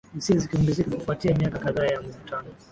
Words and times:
hisia 0.15 0.37
zikiongezeka 0.37 0.95
kufuatia 0.95 1.35
miaka 1.35 1.59
kadhaa 1.59 1.85
ya 1.85 2.01
mivutano 2.01 2.47